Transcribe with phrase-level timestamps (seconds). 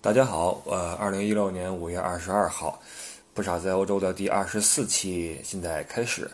[0.00, 2.80] 大家好，呃，二零一六年五月二十二号，
[3.34, 6.30] 不少在欧洲的第二十四期现在开始。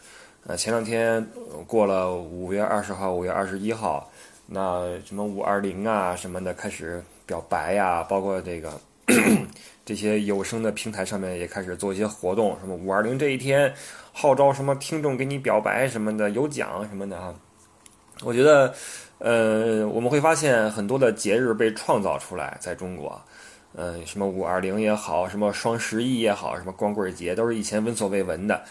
[0.47, 1.27] 呃，前两天
[1.67, 4.11] 过了五月二十号、五月二十一号，
[4.45, 8.79] 那什么五二零啊什么的开始表白呀，包括这个
[9.83, 13.73] 这些有声的平台上面也开始做一些活动，什么五二零这一天
[14.13, 17.35] 号召什么听众给你表白什么的，有奖什么的啊。
[18.23, 18.75] 我觉得，
[19.19, 23.19] 呃，我们会发现很多的节日被创造出来，在中国。
[23.77, 28.63] 嗯，什么五二零也好，什么双十一也好，什么光棍节都是以前闻所未闻的。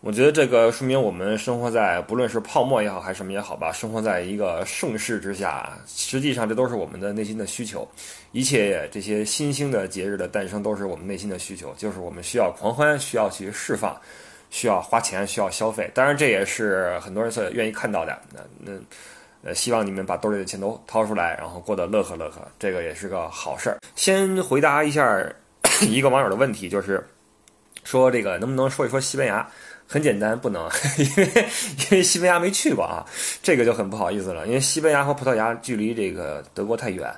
[0.00, 5.76] 我觉得这个说明我们生活在不论是泡沫也好，还是什么也好吧，生活在一个盛世之下。
[5.86, 7.88] 实际上，这都是我们的内心的需求。
[8.32, 13.96] 一切这些新兴的节日的诞生，都是我们内心的需求，就是我们需要狂欢，需要去释放，
[14.50, 15.90] 需要花钱，需要消费。
[15.94, 18.16] 当然，这也是很多人所愿意看到的。
[18.32, 18.72] 那那。
[19.44, 23.78] 呃，希望你们把兜里的钱都掏出来，然后过得乐呵乐呵，这个也是个好事儿。
[23.96, 25.20] 先回答一下
[25.82, 27.04] 一个网友的问题，就是
[27.84, 29.46] 说这个能不能说一说西班牙？
[29.86, 31.44] 很简单，不能， 因为
[31.78, 33.04] 因为西班牙没去过啊，
[33.42, 34.46] 这个就很不好意思了。
[34.46, 37.12] 因为西班牙和葡萄牙距离这个德国太远，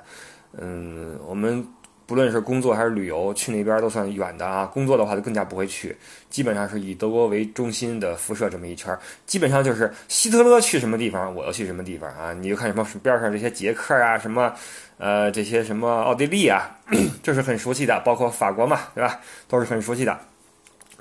[0.57, 1.65] 嗯，我们。
[2.07, 4.65] 不论是工作还是旅游，去那边都算远的啊。
[4.65, 5.95] 工作的话就更加不会去，
[6.29, 12.33] 基本上是以德国为中心的辐射这么一圈，基本上就是希特勒去什么地方，我要去什么地方啊。
[12.33, 14.53] 你就看什么边上这些捷克啊，什么
[14.97, 16.77] 呃这些什么奥地利啊，
[17.23, 19.19] 这是很熟悉的，包括法国嘛，对吧？
[19.47, 20.17] 都是很熟悉的。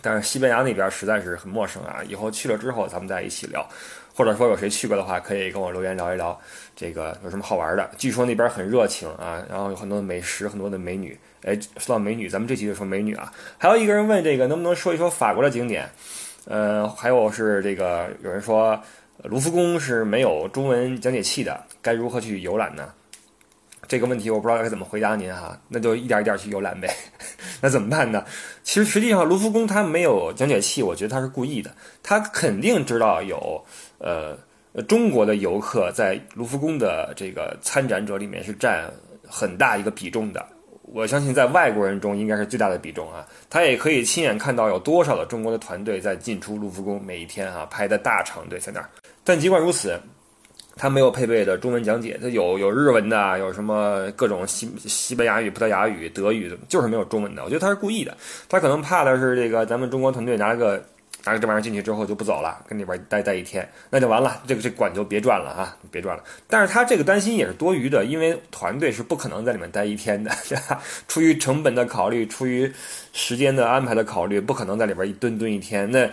[0.00, 3.66] 但是西班牙那边实在是很陌生啊，以后去了之后咱们再一起聊。
[4.14, 6.38] 或者说有谁去过的话，可以跟我留言聊一聊，
[6.76, 7.90] 这个有什么好玩的？
[7.98, 11.18] 据说那边很热情啊，然后有很多美食，很多的美女。
[11.42, 13.32] 哎，说到美女，咱们这期就说美女啊。
[13.58, 15.90] 还有一个人问这个能不能说一说法国的景点？
[16.46, 18.80] 呃，还有是这个有人说
[19.24, 22.92] 卢浮宫是没有中文讲解器的，该如何去游览呢？
[23.86, 26.88] 这个问题我不知道该怎么回答您哈，那就一点一点去游览呗。
[27.60, 28.24] 那怎么办呢？
[28.62, 31.70] 其实实际上卢浮宫它没有讲解器，我觉得它是故意的，
[32.02, 33.64] 他肯定知道有。
[33.98, 34.36] 呃，
[34.88, 38.90] 中国的游客在卢浮宫的这个参展者里面是占
[39.26, 40.44] 很大一个比重的。
[40.82, 43.26] 我相信在外国人中应该是最大的比重啊。
[43.48, 48.90] 他也可以亲眼看到有多少的中国的团队在进出卢浮宫，每一天啊排的大长队在那儿。
[49.22, 49.98] 但尽管如此，
[50.76, 57.42] 他没有配备的中文讲解，他有有日文的，有什么各种西西班牙语、葡萄牙语、德语，就是没有中文的。
[57.44, 58.16] 我觉得他是故意的，
[58.48, 60.82] 他可能怕的是这个咱们中国团队拿个。
[61.26, 64.42] 拿着这玩意儿进去之后就不走了，跟里边待待一天，那就完了。
[64.46, 66.22] 这个这馆就别转了啊，别转了。
[66.46, 70.82] 但是他这个担心也是多余的，因为团队是不可能在里面待一天的，对吧？
[71.08, 72.70] 出于成本的考虑，出于
[73.14, 75.90] 时间的安排的考虑，不可能在里边一蹲蹲一天。
[75.90, 76.06] 那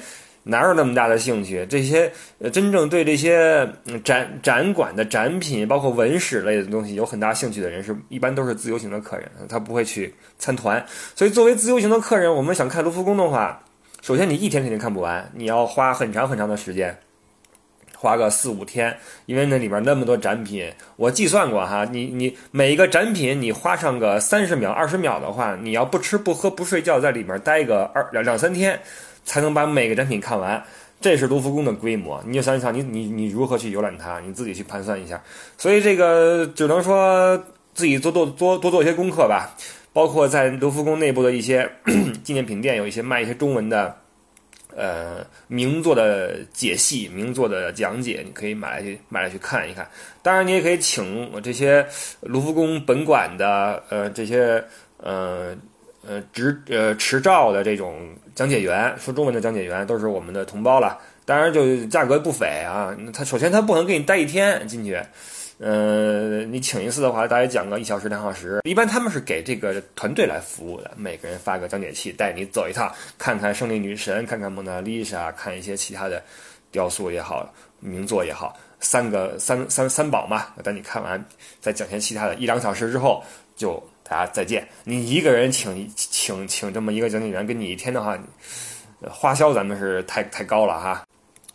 [0.43, 1.65] 哪有那么大的兴趣？
[1.69, 2.11] 这些
[2.51, 3.69] 真正对这些
[4.03, 10.83] 展展馆的展品，包括文史类的东西有很大兴趣的人，是一般都是自由行的客人，他不会去参团。
[11.15, 13.63] 所以作为自由行的客人，我们想看卢浮宫的话。
[14.03, 16.97] 首先，你一天肯定看不完，你要花很长很长的时间，
[17.95, 18.97] 花个四五天，
[19.27, 28.79] 因为那里边那么多展品，我计算过哈，你你每一个展品你花上个三十秒、二十秒的话，你要不吃不喝不睡觉在里面待个二两两三天，
[29.23, 30.63] 才能把每个展品看完。
[30.99, 35.21] 这是卢浮宫的规模，你就想一想，你你你如何去游览它，你自己去盘算一下。
[35.57, 37.37] 所以这个只能说
[37.73, 39.55] 自己多做多多做一些功课吧。
[39.93, 41.69] 包括在卢浮宫内部的一些
[42.23, 43.93] 纪念品店，有一些卖一些中文的，
[44.73, 49.85] 呃，名作的解析、名作的讲解，你可以买来去买来去看一看。
[50.21, 51.85] 当然，你也可以请这些
[52.21, 54.63] 卢浮宫本馆的呃这些
[54.95, 55.53] 呃
[56.07, 60.97] 呃执呃持照的这种讲解员，说中文的讲解员都是我们的同胞了。
[61.23, 62.95] 当然，就价格不菲啊。
[63.13, 64.99] 他首先他不能给你待一天进去。
[65.59, 68.59] 呃，你请一次的话，大概讲个一小时、两小时。
[68.63, 76.19] 一般他们是给这个团队来服务的，每个人发个讲解器，带你走一趟，看看胜利女神，看看蒙娜丽莎，看一些其他的
[76.71, 77.47] 雕塑也好，
[77.79, 80.47] 名作也好，三个三三三宝嘛。
[80.63, 81.23] 等你看完，
[81.59, 82.33] 再讲些其他的。
[82.33, 83.23] 一两小时之后，
[83.55, 83.81] 就
[84.11, 84.67] 大家再见。
[84.83, 88.19] 你一个人请请请这么一个讲解员跟你一天的话，
[89.09, 91.07] 花销咱们是太太高了哈。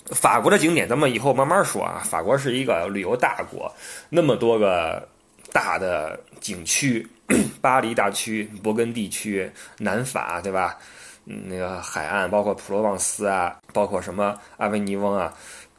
[0.06, 2.00] 法国的景点，咱们以后慢慢说啊。
[2.02, 3.70] 法国是一个旅游大国，
[4.08, 5.06] 那么多个
[5.52, 7.06] 大的景区，
[7.60, 10.78] 巴黎大区、勃艮第区、南法，对吧？
[11.24, 15.30] 那个海岸，包括普罗旺斯啊，包括什么阿维尼翁啊，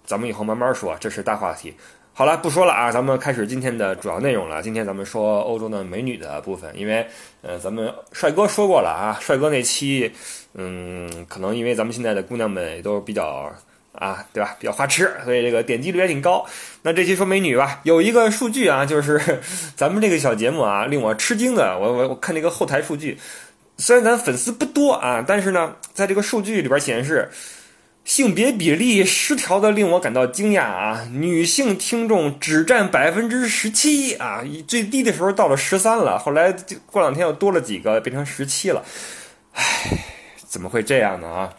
[0.05, 1.75] 咱们以后慢慢说，这是大话题。
[2.17, 4.59] 好了，不说了啊，咱们开始今天的主要内容了。
[4.63, 7.05] 今天咱们说欧洲的美女的部分，因为
[7.43, 10.11] 呃，咱们帅哥说过了啊，帅哥那期，
[10.55, 13.53] 嗯，可能因为咱们现在的姑娘们也都比较。
[13.91, 14.55] 啊，对吧？
[14.59, 16.43] 比较花痴，所以这个点击率也挺高。
[16.81, 19.39] 那这期说美女吧，有一个数据啊，就是
[19.75, 23.15] 咱们这个小节目啊，令我吃惊的，我我我看那个后台数据，
[23.77, 27.29] 虽然咱粉丝不多啊，但是呢，在这个数据里边显示。
[28.07, 31.05] 性别比例失调的令我感到惊讶啊！
[31.11, 36.53] 女性听众只占百分之十七啊，最低的时候到了十三了，后来
[36.85, 38.81] 过两天又多了几个，变成十七了。
[39.51, 39.65] 唉，
[40.37, 41.53] 怎么会这样呢啊？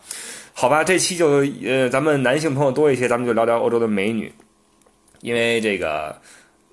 [0.55, 4.33] 好吧，这期就呃，咱们男性朋友多一些，咱们就聊聊欧洲的美女，
[5.21, 6.17] 因为这个。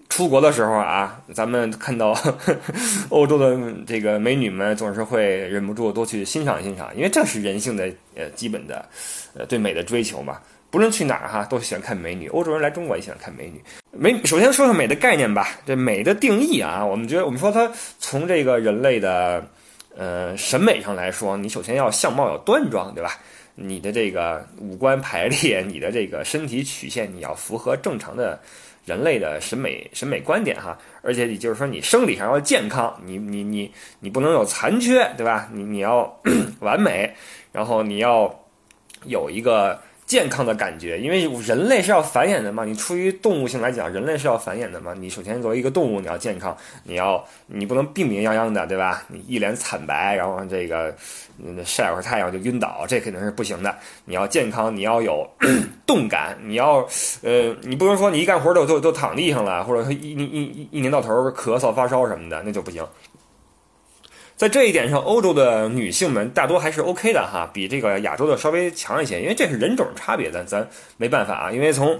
[0.07, 2.18] 出国的时候啊，咱们看到
[3.10, 8.88] 欧洲的这个美女们，总是会忍不住多去欣赏欣赏，因为这是人性的呃基本的
[9.35, 10.39] 呃对美的追求嘛。
[10.71, 12.27] 不论去哪儿哈，都喜欢看美女。
[12.29, 13.61] 欧洲人来中国也喜欢看美女。
[13.91, 19.45] 美首先说说美的概念吧，这美的定义啊，我们觉得我们说它从这个人类的
[19.95, 23.19] 呃审美上来说，你首先要相貌要端庄，对吧？
[23.55, 28.39] 你的这个五官排列，你的这个身体曲线，你要符合正常的。
[28.85, 35.49] 人类的审美审美观点哈，而且你就是说你生理上要健康，你你你你不能有残缺，对吧？
[35.51, 36.21] 你你要
[36.61, 37.11] 完美，
[37.51, 38.27] 然后你要
[39.07, 39.79] 有一个。
[40.07, 42.63] 健康的感觉，因为人类是要繁衍的嘛。
[42.63, 44.93] 你出于动物性来讲，人类是要繁衍的嘛。
[44.93, 49.03] 你首先作为一个动物，你要健康，你要你不能病病殃殃的，对吧？
[49.07, 50.95] 你一脸惨白，然后这个
[51.65, 53.75] 晒会儿太阳就晕倒，这肯定是不行的。
[54.05, 55.27] 你要健康，你要有
[55.87, 56.87] 动感，你要
[57.23, 62.85] 呃，你不能说你一干活都都都躺地上了，或者一一一一年到头咳嗽发烧什么的，那就不行。
[64.37, 70.67] 在这一点上，欧洲的女性们大多还是 OK 的哈，比这个亚洲的稍微强一些，因为这是人种差别，咱咱
[70.97, 71.51] 没办法啊。
[71.51, 71.97] 因为从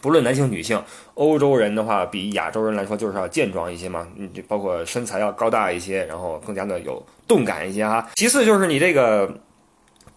[0.00, 0.80] 不论男性女性，
[1.14, 8.08] 欧洲人的话比亚洲人来说就是要健壮一些嘛，嗯，包括身材要高大一些，然后更加的有动感一些哈。
[8.14, 9.28] 其次就是你这个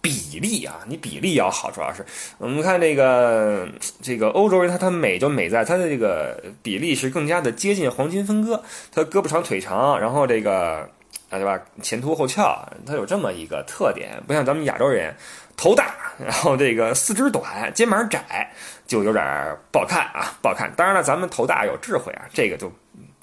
[0.00, 2.06] 比例啊，你比例要好，主要是
[2.38, 3.68] 我们看这个
[4.00, 8.62] 这个欧洲人，他他美就美在他的这个比例是更加的接近黄金分割，
[8.94, 10.88] 他胳膊长腿长，然后这个。
[11.30, 11.58] 啊，对吧？
[11.80, 15.14] 前凸后翘，它有这么一个特点，不像咱们亚洲人，
[15.56, 18.50] 头大，然后这个四肢短，肩膀窄，
[18.84, 20.70] 就有点不好看啊，不好看。
[20.76, 22.70] 当然了，咱们头大有智慧啊，这个就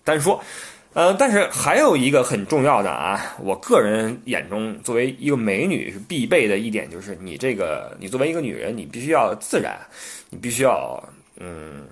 [0.05, 0.41] 单说。
[0.93, 9.77] 呃，但是还有一个很重要的啊，我个人眼中，作为一个美女是必备的一点，就是你这个，你作为一个女人，你必须要自然，
[10.29, 11.03] 你必须要，
[11.39, 11.85] 嗯。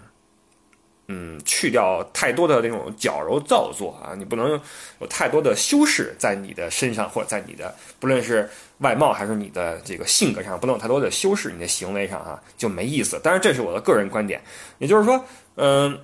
[1.08, 4.60] 嗯，去掉太多的那种矫揉造作啊，你不能
[5.00, 8.50] 有太多的修饰在你的身上，或者在你的不论是
[8.80, 13.20] 外貌还是你的这个性格上，不能有太多的修饰，你的行为上啊就没意思。
[13.24, 14.42] 当然，这是我的个人观点，
[14.80, 15.24] 也就是说，
[15.58, 16.00] 嗯，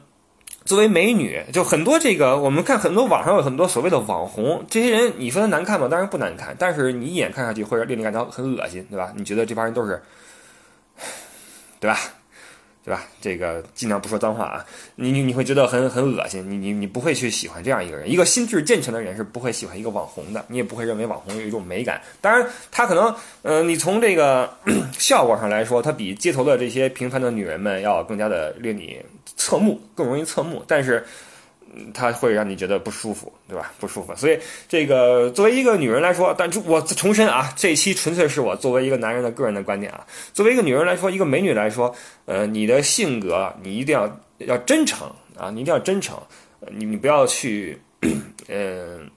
[0.66, 5.88] 作为美女，就很多这个我们看很多网上有很多所谓的网红，这些人你说他难看吗？
[5.90, 9.12] 当然不难看，但是你一眼看上去会令你感到很恶心，对吧？
[9.16, 10.00] 你觉得这帮人都是，
[11.80, 11.98] 对吧？
[12.84, 13.04] 对吧？
[13.22, 18.10] 这个尽量不说脏话啊，你你你会觉得很很恶心，你你你不会去喜欢这样一个人。
[18.10, 22.02] 一个心智健全的人是不会喜欢一个网红的，你也不会认为网红有一种美感。
[22.20, 24.52] 当然，他可能，嗯，你从这个
[24.98, 29.00] 效果上来说，他比街头的这些平凡的女人们要更加的令你
[29.36, 30.64] 侧目，更容易侧目。
[30.68, 31.06] 但是。
[31.94, 33.72] 它会让你觉得不舒服，对吧？
[33.80, 34.16] 不舒服。
[34.16, 34.38] 所以
[34.68, 40.06] 这个作为一个女人来说，但我重申啊，这一期纯粹是我作为一个男人的个人的观点啊。
[40.34, 41.96] 作为一个女人来说，一个美女来说，
[42.26, 46.18] 呃，你的性格你一定要要真诚啊，你一定要真诚，
[46.72, 47.80] 你你不要去，
[48.48, 49.10] 嗯，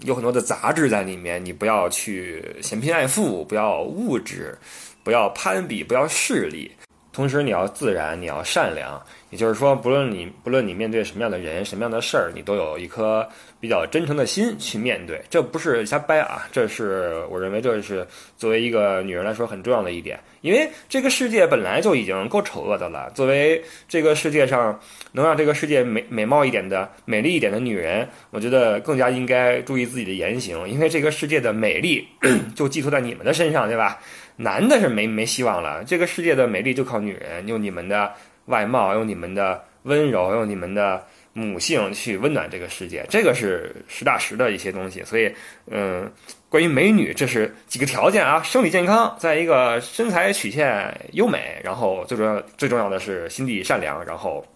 [0.00, 4.56] 有很多的杂质在里面，你不要去嫌贫爱富，不要物质，
[5.02, 6.70] 不要攀比，不要势利。
[7.16, 13.26] 同时，你要自然，你要善良，也就是说，不论你不论你面对什么样的人、什么样的事儿，你都有一颗
[13.58, 15.18] 比较真诚的心去面对。
[15.30, 18.06] 这不是瞎掰啊，这是我认为这是
[18.36, 20.20] 作为一个女人来说很重要的一点。
[20.42, 24.78] 因为这个世界本来就已经够丑恶的了，作为这个世界上
[25.12, 32.06] 能让这个世界美美貌一点的、美丽一点的女人，我觉得更加应该注意自己的言行，因为这个世界的美丽
[32.54, 33.98] 就寄托在你们的身上，对吧？
[34.36, 38.12] 男的是没没希望了，这个世界的美丽就靠女人，用你们的
[38.46, 45.02] 外貌，用你们的温柔，用你们的母性去温暖这个世界，这个是实打实的一些东西。
[45.04, 45.34] 所以，
[45.70, 46.10] 嗯，
[46.48, 54.46] 关于美女，这是几个条件啊：生理健康，再一个身材曲线优美，然后最重要最重要的是心地善良，然后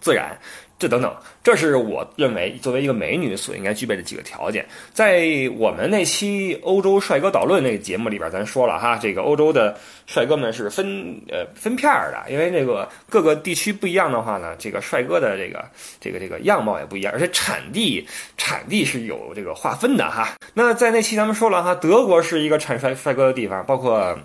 [0.00, 0.38] 自然。
[0.78, 4.64] 这等等，这是我认为作为一个美女所应该具备的几个条件。
[4.92, 15.64] 在我们那期欧洲帅哥导论那个节目里边，咱说了哈，这个欧洲的帅哥们是分呃分片儿的，因为这个各个地区不一样的话呢，这个帅哥的这个
[16.00, 18.06] 这个这个样貌也不一样，而且产地
[18.36, 20.36] 产地是有这个划分的哈。
[20.54, 24.16] 那在那期咱们说了哈，德国是一个产帅帅哥的地方，包括。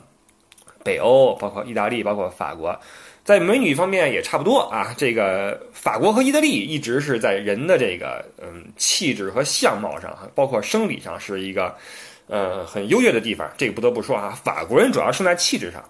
[0.86, 2.78] 北欧，包括意大利，包括法国，
[3.24, 4.94] 在美女方面也差不多啊。
[4.98, 11.76] 这个法国和意大利一直是在人的这个嗯气质和相貌上，包括生理上是一个
[12.28, 13.50] 呃很优越的地方。
[13.58, 15.84] 这个不得不说啊，法国人主要胜在气质上。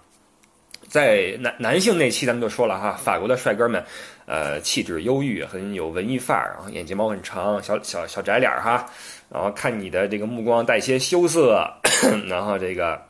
[0.88, 3.84] 在男男性那期咱们就说了哈，法国的帅哥们，
[4.28, 8.86] 呃，气质忧郁，很有文艺范儿，然后眼睫毛很长，小小小窄脸儿哈，
[9.28, 11.68] 然后看你的这个目光带些羞涩，
[12.30, 13.02] 然后这个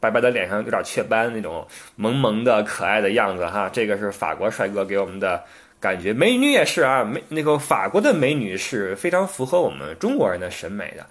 [0.00, 5.42] 白白的脸上有点雀斑那种萌萌的可爱的样子哈，这个是法国帅哥给我们的
[5.80, 6.12] 感觉。
[6.12, 11.06] 美女也是啊，美那个法国的美女是非常符合我们中国人的审美的，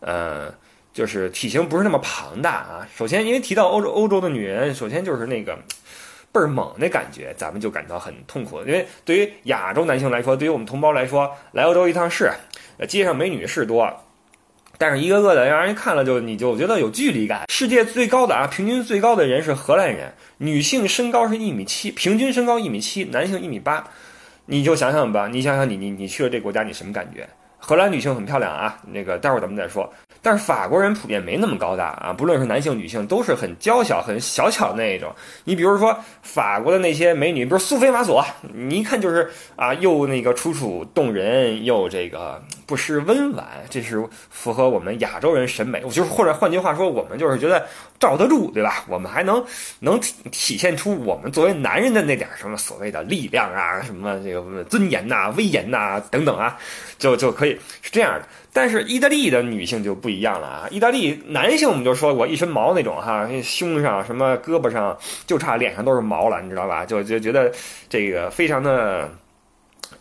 [0.00, 0.54] 呃。
[0.94, 2.86] 就是体型不是那么庞大啊。
[2.94, 5.58] 首先，因为提到欧洲欧洲的女人，首先就是那个
[6.30, 8.60] 倍儿猛那感觉，咱们就感到很痛苦。
[8.60, 12.30] 因为对于亚洲男性来说，对于我们同胞来说，来欧洲一趟是，
[12.86, 13.92] 街上美女是多，
[14.78, 17.44] 但是一个个的让人看了就你就觉得有距离感。
[17.48, 23.86] 世界最高的啊，平均最高的人是荷兰人，女性身高是一米七，平均身高一米七，男性一米八。
[24.46, 27.26] 你就想想吧，你想想你你你去了这国家，你什么感觉？
[27.66, 29.90] 荷兰女性很漂亮啊，那个待会儿咱们再说。
[30.20, 35.10] 但是法国人普遍没那么高大啊，不论是男性女性，都是很娇小、很小巧那一种。
[35.44, 45.82] 你比如说法国的那些美女，比如苏菲玛索，你一看就是啊，又那个楚楚动人，又这个不失温婉，这是符合我们亚洲人审美。
[45.84, 47.66] 我就是或者换句话说，我们就是觉得
[47.98, 48.84] 罩得住，对吧？
[48.88, 49.44] 我们还能
[49.80, 56.56] 能体体现出我们作为男人的那点什么所谓的力量啊，什么这个尊严呐、威严呐等等啊，
[56.98, 58.26] 就就可以是这样的。
[58.52, 60.68] 但是意大利的女性就不一样了啊！
[60.70, 64.96] 意大利男性我们就说过一身毛那种哈，胸上什么胳膊上
[65.26, 66.84] 就差脸上都是毛了，你知道吧？
[66.84, 67.50] 就就觉得
[67.88, 69.10] 这个非常的，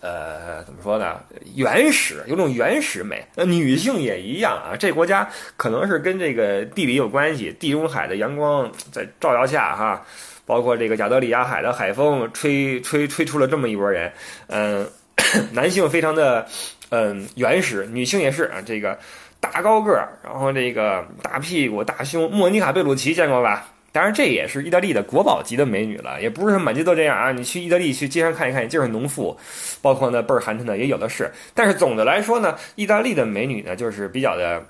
[0.01, 1.19] 呃，怎么说呢？
[1.55, 3.25] 原始，有种原始美。
[3.33, 4.77] 那女性也一样啊。
[4.77, 10.05] 这国家可能是跟这个地理有关系，地中海的阳光在照耀下哈，
[10.45, 14.13] 包括这个加德里亚海的海风吹吹吹出了这么一拨人，
[14.45, 14.87] 嗯，
[15.53, 16.47] 男性非常的。
[16.95, 18.95] 嗯，原始女性也是啊，这个
[19.39, 22.29] 大高个儿，然后这个大屁股、大胸。
[22.29, 23.65] 莫妮卡·贝鲁奇见过吧？
[23.91, 27.31] 当然，这也是意大利的国宝级的美女了，也不是满街都这样啊。
[27.31, 29.35] 你去意大利去街上看一看，就是农妇，
[29.81, 31.31] 包括那倍儿寒碜的也有的是。
[31.55, 34.63] 但是总的来说呢，意大利的美女呢，就是比较的，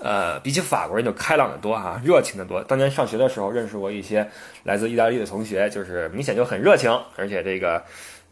[0.00, 2.62] 呃，比起法国人就开朗的多哈，热情的多。
[2.62, 4.24] 当年上学的时候认识过一些
[4.62, 7.82] 来自意大利的同学，就是明显就很热情，而且这个。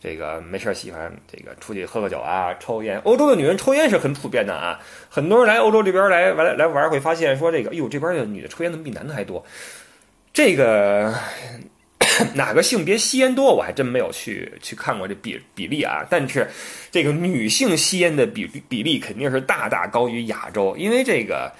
[0.00, 2.98] 这个没事儿喜欢这个出去喝个酒啊，抽烟。
[3.04, 4.80] 欧洲的女人抽烟是很普遍的啊，
[5.10, 9.44] 很多人来欧洲这边来玩来玩会发现说这个，哟，这边的女的抽烟怎么比男的还多？
[10.32, 11.14] 这个
[12.34, 16.06] 哪个性别吸烟多，我还真没有去去看过这比比例啊。
[16.08, 16.48] 但是
[16.90, 21.52] 这个女性吸烟的比比例肯定是大大高于亚洲，因为这个。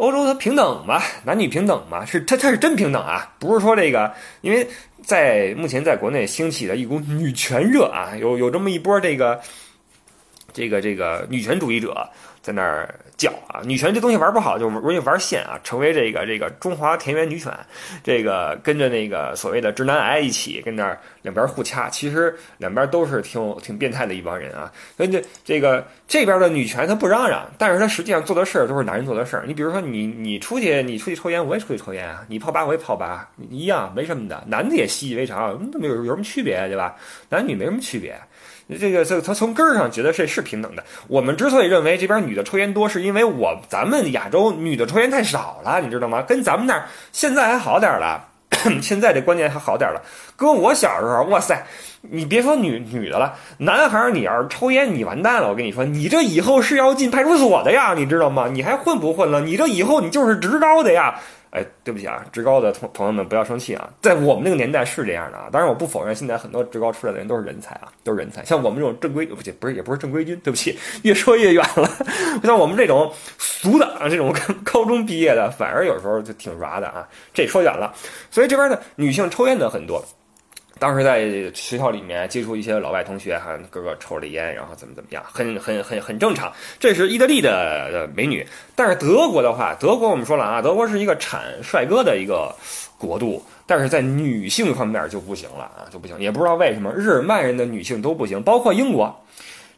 [0.00, 4.66] 欧洲它平等嘛，男女平等嘛，是它它是真平等啊，不是说这个，因为
[5.02, 9.38] 在目前在国内兴起的一股女权热啊，有有这么一波这个
[10.54, 12.08] 这个这个女权主义者。
[12.42, 17.52] 在那儿叫啊，女权这东西玩不好就容易玩线啊，成为这个这个中华田园女犬，
[18.02, 24.72] 这个跟着那个所谓的直男癌一起跟那儿两边互掐，其实两边都是挺挺变态的一帮人啊。
[24.96, 29.44] 所以这这个这边的女权她不嚷嚷，但是她实际上做的事儿都是男人做的事儿。
[29.46, 36.96] 你比如说你你出去你出去抽烟，我也出去抽烟啊，你泡吧我也泡吧，一样没什么的，男的也习以为常，没有有什么区别对吧？
[37.28, 38.18] 男女没什么区别。
[38.78, 40.84] 这个，这他从根儿上觉得这是平等的。
[41.08, 46.22] 我们之所以认为这边女的抽烟多，是因为我咱们亚洲女的抽烟太少了，你知道吗？
[46.22, 48.28] 跟咱们那儿现在还好点儿了，
[48.82, 50.02] 现在这观念还好点儿了。
[50.36, 51.66] 搁我小时候，哇塞，
[52.02, 55.48] 你别说女女的了，男孩儿你要是抽烟，你完蛋了。
[55.48, 58.48] 我跟你说，你这以后是要进派出所的呀，你知道吗？
[58.50, 59.40] 你还混不混了？
[59.40, 61.20] 你这以后你就是职高的呀。
[61.50, 65.48] 哎，对不起啊，职高的同朋友们不要生气啊，在我们那个年代是这样的啊。
[65.50, 68.44] 当然，我不否认现在很多职高出来的人都是人才啊，都是人才。
[68.44, 71.90] 像我们这种正规，不，不是也不是正规军，对不起，越说越远了。
[72.44, 77.08] 像我们这种俗的啊，这种高中毕业的，反而有时候就挺软的啊。
[77.34, 77.92] 这说远了，
[78.30, 80.00] 所以这边呢女性抽烟的很多。
[80.80, 86.50] 当时在学校里面接触一些老外同学，哈，个个抽着烟，然后怎么怎么样，很很很很正常。
[86.78, 88.44] 这是意大利的美女，
[88.74, 92.50] 但是德国的话，德国我们说了啊，德国是一个产帅哥的一个
[92.96, 99.14] 国度，但是在女性方面就不行了啊，就不行，也不知道为什么，日耳曼人的女性都不行，包括英国。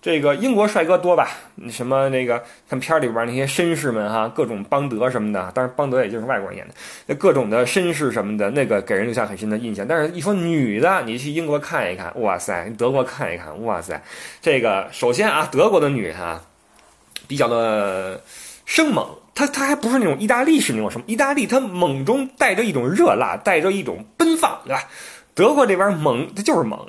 [0.02, 1.28] 这个英国帅哥多吧？
[1.70, 6.74] 什么那个看片里边那些绅士们哈，各种邦德什么的，当然邦德也就是外国人演的，
[7.06, 9.86] 那各种的绅士什么的，那个给人留下很深的印象。
[9.86, 14.02] 但是，一说女的，你去英国看一看，哇塞；德国看一看，哇塞。
[14.40, 16.42] 这个首先啊，德国的女哈
[17.28, 18.20] 比较的
[18.66, 19.06] 生猛，
[19.36, 24.82] 她她还不是那种意大利式那种什么意大利，她猛中带着一种热辣，带着一种奔放，对吧？
[25.32, 26.84] 德国这边猛，她就是猛。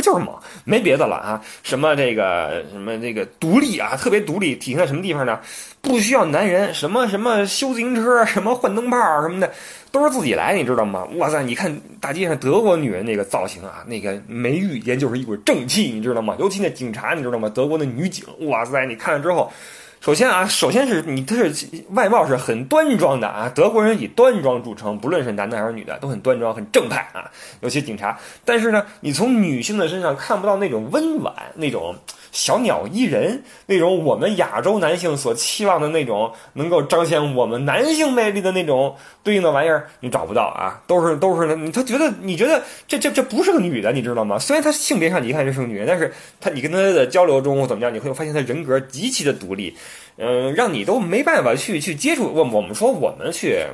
[0.00, 1.40] 就是猛， 没别的了啊！
[1.62, 5.38] 什么这个什么这个独立啊，特别独立，体现在什么地方呢？
[5.80, 9.50] 不需要男人，什么什么修自行车，什么换灯泡什么的，
[9.90, 11.04] 都是自己来，你知道吗？
[11.16, 16.36] 哇塞，你看大街上德国女人那个造型啊，那个眉宇间就是一股正气，你知道吗？
[16.38, 17.48] 尤其那警察，你知道吗？
[17.48, 19.52] 德国的女警，哇塞，你看了之后。
[20.00, 23.52] 首先啊，首先是你，他是外貌是很端庄的啊。
[23.54, 27.30] 德国人以端庄著称，不论是男的还是女的，都很端庄、很正派啊。
[27.60, 31.96] 尤其警察，但是呢，你从女性的身上看不到那种温婉、那种。
[32.32, 44.38] 小鸟依人那种我们亚洲男性所期望的那种能够彰显我们男性魅力的那种对应的玩意儿，你找不到啊，都是都是他觉得你觉得这这这不是个女的，你知道吗？
[44.38, 49.76] 虽然她性别上你一看就是个女人，但是她你跟她的交流中或怎么样，你会发现她人格极其的独立，
[50.16, 52.32] 嗯，让你都没办法去去接触。
[52.32, 53.64] 我我们说我们去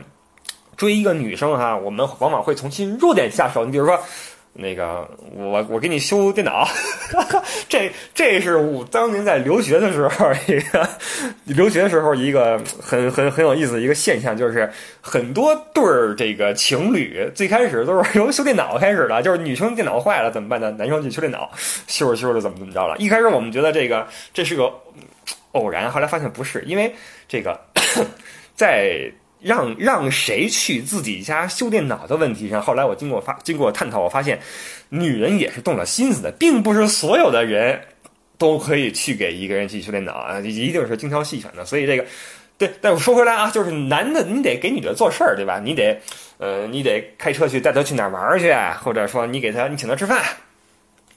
[0.77, 3.65] 追一个女生哈，我们往往会从其弱点下手。
[3.65, 4.01] 你比如说。
[4.59, 6.67] 那个，我我给你修电脑，
[7.69, 10.89] 这这是我当年在留学的时候一个
[11.45, 14.73] 留学的时候一个很很很有意思的一个现象，就是
[15.03, 20.71] 很多对儿这个情侣最开始都是 由修电脑开始的，就是女生电脑坏了怎么办呢？
[20.71, 21.51] 男生去修电脑，
[21.87, 22.97] 修着修着怎么怎么着了？
[22.97, 24.73] 一开始我们觉得这个这是个
[25.53, 26.95] 偶然，后来发现不是，因为
[27.29, 27.61] 这个
[28.57, 29.13] 在。
[29.47, 34.41] 让让谁去自己家修电脑的问题上，后来我经过发经过探讨，我发现，
[34.89, 37.81] 女人也是动了心思的，并不是所有的人
[38.37, 41.65] 都可以去给一个人去修电脑啊，一定是精挑细选的。
[41.65, 42.05] 所以这个，
[42.59, 45.61] 对，但我说回来啊，就是男的你得给女的做事儿，对吧？
[45.63, 45.97] 你得，
[46.39, 50.21] 呃，你得开车去带她去哪儿玩去，或者说你给她你请她吃饭，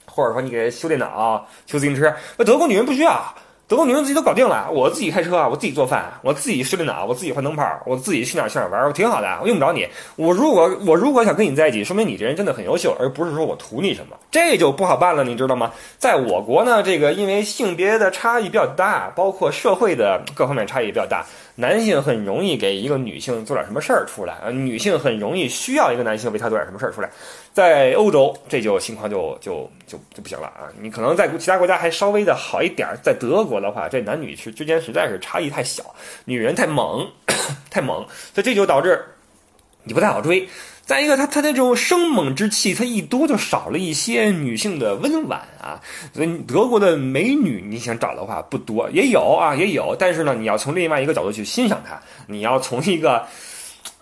[0.06, 2.14] 或者说你给她修电脑、修自行车。
[2.36, 3.34] 那德国女人不需要。
[3.70, 9.86] 德国女人自己都搞定了，我自己开车，我自己做饭，我自己修电脑，我自己换灯泡，我自己去哪儿去哪儿玩，我挺好的，我用不着你。
[10.16, 15.70] 我如果我如果想跟你在一起，说明你这人真的很优秀，而不是说我图你什么，这就不好办了，你知道吗？
[15.98, 21.24] 在我国呢，这个因为性别的差异比较大，包括社会的各方面差异比较大。
[21.56, 27.10] 男性很容易给一个女性做点什么事儿出来，呃，女性很容易需要一个男性为她做点什么事儿出来。
[27.52, 30.70] 在欧洲，这就情况就就就就不行了啊！
[30.80, 37.06] 你可能在其他国家还稍微的好一点，在德国的话，这男女是之间实在是差异太小，女人太猛，
[37.70, 39.04] 太猛，所以这就导致
[39.82, 40.48] 你不太好追。
[40.90, 45.80] 再一个，他他那种生猛之气，他一多就少了一些女性的温婉啊。
[46.12, 49.94] 所以德国的美女，你想找的话不多，也有啊，也有。
[49.96, 53.24] 但是呢，你要从另外一个角度去欣赏她，你要从一个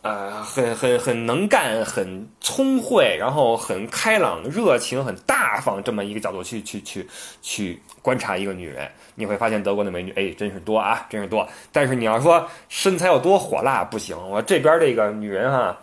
[0.01, 7.07] 呃很很很能干、很聪慧，然后很开朗、热情、很大方这么一个角度去去去
[7.42, 11.46] 去观察一个女人，你会发现德国的美女哎真是多啊，真是多。
[11.70, 14.16] 但是你要说身材有多火辣，不行。
[14.31, 15.77] 我这边这个女人哈。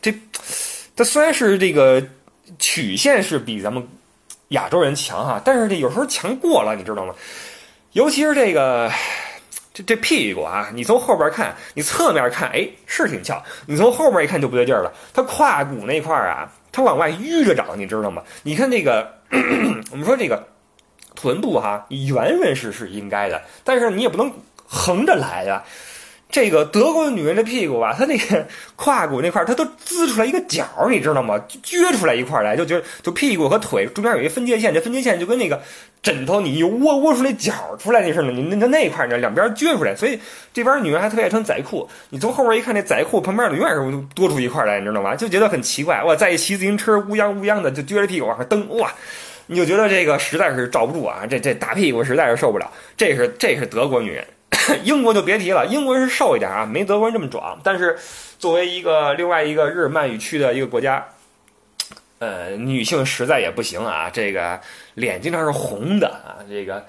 [0.00, 0.14] 这，
[0.96, 2.02] 它虽然是这个
[2.58, 3.86] 曲线是比咱们
[4.48, 7.14] 亚洲人强哈，但是这有时候强过了，你知道吗？
[7.92, 8.90] 尤其是这个
[9.74, 14.92] 这这屁股啊，你从后边看，你侧面看，哎，是挺翘；你从后边一看就不对劲儿了。
[15.12, 18.22] 它胯骨那块儿啊，它往外淤着长，你知道吗？
[18.42, 19.12] 你看这个，
[19.90, 20.46] 我们说这个
[21.14, 24.32] 臀部哈，圆润是是应该的，但是你也不能
[24.64, 25.62] 横着来呀。
[26.30, 31.38] 这个德国的女人的屁股吧，她那个胯骨那块儿，她都滋出来一个角，你知道吗？
[31.62, 35.60] 撅出来一块来，就觉得就屁股和腿中间有一分界线，这分界线就跟那个
[36.02, 40.18] 枕头你一窝窝出来角出来那似的，你那那那块儿呢，两边撅出来，所以
[40.52, 41.88] 这边女人还特别爱穿仔裤。
[42.10, 45.16] 你从后边一看，那仔裤旁边永远是多出一块来，你知道吗？
[45.16, 46.02] 就觉得很奇怪。
[46.04, 48.92] 哇，在一骑自行车，乌泱乌泱的就撅着屁股往上蹬，哇，
[49.46, 52.70] 你就觉得这个实在是罩不住啊，这这大屁股实在是受不了。
[52.96, 54.24] 这是这是德国女人。
[54.84, 57.58] 英国就别提了，英国人是瘦一点啊，没德国人这么壮。
[57.62, 57.98] 但是
[58.38, 61.04] 作为一个另外一个日耳曼语区的一个国家，
[62.18, 64.60] 呃，女性实在也不行啊，这个
[64.94, 66.84] 脸经常是红的啊，这个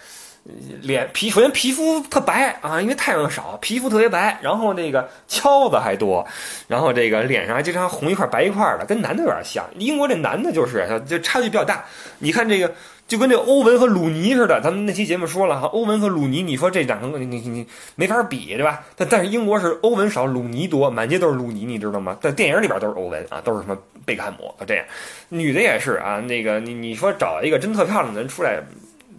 [0.81, 6.27] 脸皮首先皮肤特白啊，因为太阳少，皮肤特别白，然后那个敲子还多，
[6.67, 9.63] 然后这个脸上还经常红一块白一块的，跟男的有点像。
[9.77, 11.85] 英国这男的就是就差距比较大，
[12.19, 12.73] 你看这个。
[13.11, 18.85] 就跟这欧文和鲁尼似的，咱们那期节目说了哈，欧文和鲁尼，你说这两个你你你没法比对吧？
[18.95, 22.17] 但但是英国是欧文少，鲁尼多，满街都是鲁尼，你知道吗？
[22.21, 24.85] 在电影里边都是欧文啊，都是什么贝克汉姆啊这样，
[25.27, 28.61] 女的也是啊，那个你你说找一个真特漂亮的人出来，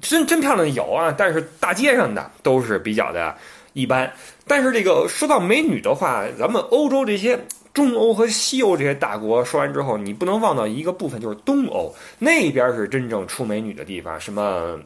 [0.01, 3.37] 真真漂亮的有啊，但是大街上的都是比较的
[3.75, 4.11] 一般。
[4.47, 7.39] 但是这个说到美女的话，咱们欧洲这些。
[7.73, 14.21] 中欧和西欧这些大国说完之后，你不能忘到一个部分，就是东欧那边是真正出美女的地方。
[14.21, 14.79] 什么，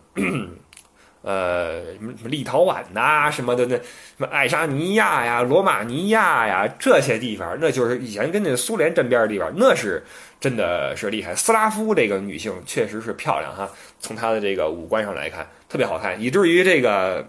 [1.22, 3.82] 呃，什么什么立陶宛呐，什么的那什
[4.18, 10.04] 么爱沙尼亚呀、罗马尼亚呀这些地方，那就是以前跟那苏联沾边的地方，那是
[10.38, 11.34] 真的是厉害。
[11.34, 13.68] 斯拉夫这个女性确实是漂亮哈，
[13.98, 17.26] 从她的这个五官上来看特别好看，以至于这个。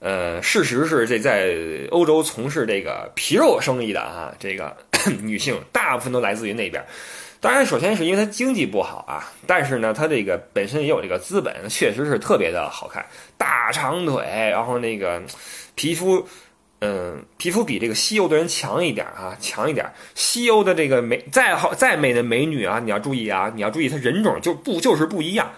[0.00, 1.56] 呃，事实是这在
[1.90, 4.76] 欧洲从事这个皮肉生意的啊，这个
[5.22, 6.84] 女性大部分都来自于那边。
[7.40, 13.04] 当然，首先是因为她经济不好啊，但是呢，她这个本身也有这个资本，确实是特别的好看，
[13.36, 15.22] 大长腿，然后那个
[15.74, 16.26] 皮肤，
[16.80, 19.88] 嗯，皮肤比这个西欧的人强一点啊，强一点。
[20.14, 25.50] 西欧的这个美再好再美的美女啊，你要注意啊，你要注意她人种就不就是不一样，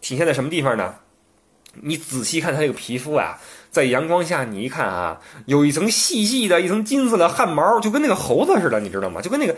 [0.00, 0.94] 体现在什么地方呢？
[1.80, 3.38] 你仔细看它这个皮肤啊，
[3.70, 9.20] 在阳光下你一看啊，有一层细细的一层金色的汗毛，就跟那个猴子似的，你知道吗？
[9.20, 9.56] 就跟那个，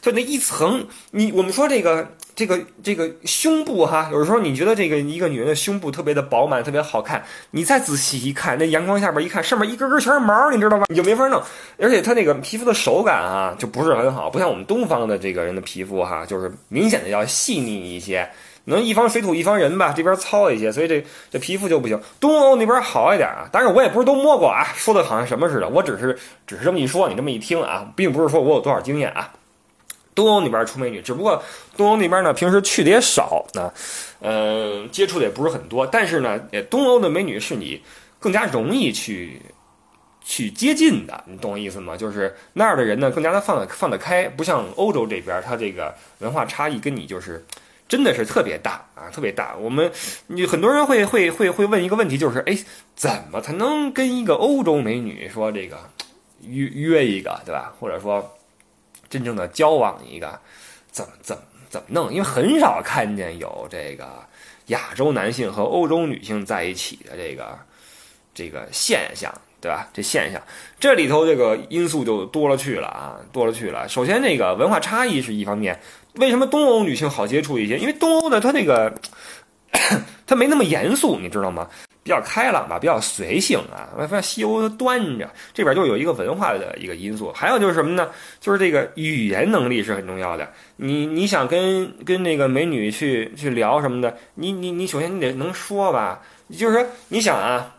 [0.00, 0.86] 就那一层。
[1.10, 10.84] 你我们说这个这个这个胸部哈，有时候你觉得这个一个女人的胸部特别的饱满，特别好看，你再仔细一看，那阳光下边一看，上面一根根全是毛，你知道吗？
[10.88, 11.42] 你就没法弄。
[11.78, 18.28] 而且它那个皮肤的手感啊，就不是很好，不像我们东方的这个人的皮肤哈，就是明显的要细腻一些。
[18.66, 22.00] 能一方水土一方人吧，这边糙一些，所以这这皮肤就不行。
[22.18, 29.30] 东欧那边好一点啊，当然我也不是都摸过啊，说的好像什么似的，我只是只是这么一说，你这么一听啊，并不是说我有多少经验啊。
[30.14, 31.42] 东欧那边出美女，只不过
[31.76, 33.68] 东欧那边呢，平时去的也少啊，
[34.20, 35.86] 呃，接触的也不是很多。
[35.86, 37.82] 但是呢，东欧的美女是你
[38.18, 39.42] 更加容易去
[40.22, 41.96] 去接近的，你懂我意思吗？
[41.96, 47.44] 就是那儿的人呢，更加的放得放得开，不像欧洲这边，它这个文化差异跟你就是。
[47.94, 49.54] 真的是特别大啊，特别大。
[49.54, 49.88] 我们，
[50.26, 52.58] 你很多人会会会会问一个问题，就是，哎，
[52.96, 55.78] 怎么才能跟一个欧洲美女说这个
[56.42, 57.72] 约约一个，对吧？
[57.78, 58.36] 或者说
[59.08, 60.36] 真正的交往一个，
[60.90, 62.12] 怎么怎么怎么弄？
[62.12, 64.04] 因为很少看见有这个
[64.66, 67.56] 亚洲男性和欧洲女性在一起的这个
[68.34, 69.32] 这个现象。
[69.60, 69.88] 对吧？
[69.94, 70.42] 这现象，
[70.78, 73.88] 这里头这个因素就多了去了啊，多了去了。
[73.88, 75.80] 首先，这个文化差异是一方面。
[76.16, 77.78] 为什么东欧女性好接触一些？
[77.78, 78.94] 因为东欧的她那个，
[80.26, 81.68] 她没那么严肃，你知道吗？
[82.02, 83.88] 比较开朗吧，比较随性啊。
[83.98, 87.32] 发现西欧端着，这边就有一个文化的一个因素。
[87.32, 88.10] 还有就是什么呢？
[88.40, 90.46] 就是这个语言能力是很重要的。
[90.76, 96.20] 你你想跟跟那个美女去去聊什么的，你你你首先你得能说吧。
[96.50, 97.74] 就是说，你想啊。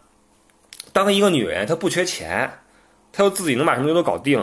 [0.91, 2.49] 当一个女人，她不缺钱，
[3.11, 4.39] 她又自己能把什么都搞定，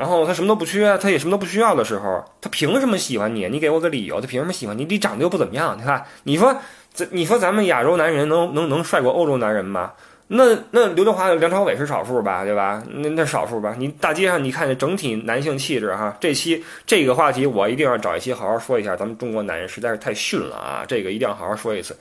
[0.00, 3.46] 然后他什么都不缺，他也什么都不需要的时候，他凭什么喜欢你？
[3.50, 4.82] 你给我个理由，他凭什么喜欢你？
[4.86, 6.56] 你长得又不怎么样，你看，你说，
[6.94, 9.92] 这你说咱们亚洲男人能能能帅过欧洲男人吗？
[10.26, 12.82] 那那刘德华、梁朝伟是少数吧，对吧？
[12.88, 13.74] 那那少数吧。
[13.76, 21.94] 你大街上你看整体男性气质哈，这期这个话题我一定要找一期好好说一下，咱们中国男人实在是太逊了啊，这个一定要好好说一次。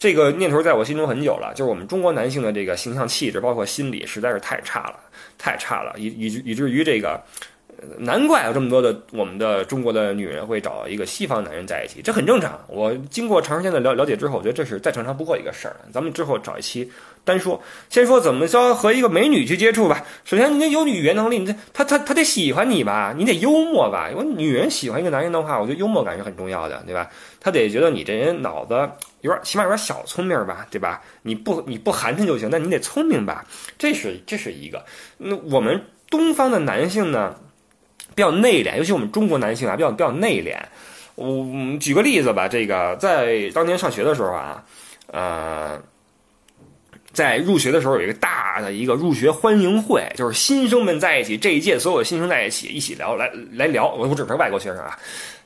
[0.00, 4.98] 这个念头在我心中很久了，就是我们中国男性的这个形象气质，包括心理，实在是太差了，
[5.36, 7.22] 太差了，以以以至于这个，
[7.98, 12.58] 难怪有这么多的我们的中国的女人会找一个西方男人在一起，这很正常。
[12.66, 15.76] 我经过长时间的了了解之后，我觉得这是再正常不过一个事儿。
[15.92, 16.90] 咱们之后找一期
[17.22, 20.02] 单说，先说怎么着和一个美女去接触吧。
[20.24, 24.08] 首先，你得有语言能力，你这他他他得喜欢你吧，你得幽默吧。
[24.10, 27.10] 因为女人喜欢一个男人的话，我觉得幽默感是很重要的，对吧？
[27.40, 28.90] 他得觉得你这人脑子。
[29.22, 31.02] 有点起码有点小聪明吧，对吧？
[31.20, 33.44] 你不你不寒碜就行，但你得聪明吧？
[33.76, 34.82] 这是这是一个。
[35.18, 37.36] 那我们东方的男性呢，
[38.14, 40.56] 比较内敛，尤其我们中国男性啊，比较比较内敛。
[41.16, 41.46] 我
[41.78, 44.64] 举个例子吧，这个在当年上学的时候啊，
[45.08, 45.78] 呃，
[47.12, 53.86] 在入学的时候有一个大的一个入学欢迎会，就是新生们在一起，这一届所有新生在一起一起聊，来来聊。
[53.92, 54.98] 我不只是外国学生啊。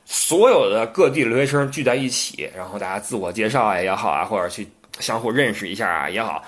[0.05, 4.67] 所有的各地留学生聚在一起，然后大家自我介绍啊也好啊，或者去
[4.99, 6.43] 相互认识一下啊也好，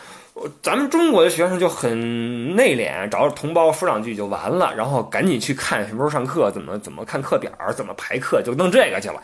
[0.62, 9.22] 咱们中国的学生就很内敛，找着同胞说两句就完了，然后赶紧去看什么时候上课，怎么怎么看课表， 怎么排课，就弄这个去了。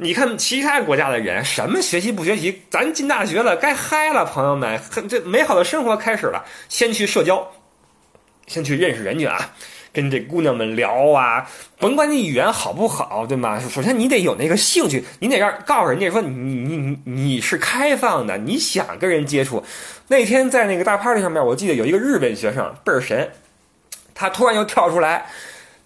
[0.00, 7.48] 你看其他国家的人，什么学习不学习，咱进大学了，该嗨了，朋友们，这美好的生活开始了，先去社交，
[8.46, 9.50] 先去认识人去啊。
[9.98, 11.44] 跟这姑娘们聊啊，
[11.76, 13.58] 甭管你语言好不好，对吗？
[13.68, 19.60] 首先你得有那个兴趣，你得让告诉人家说你你你你是开放的，你想跟人接触。
[20.06, 23.28] 那天在那个大 party 上面，我记得有一个日本学生倍儿神，
[24.14, 25.26] 他突然就跳出来，